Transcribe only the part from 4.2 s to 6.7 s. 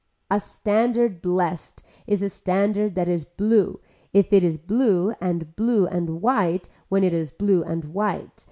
it is blue and blue and white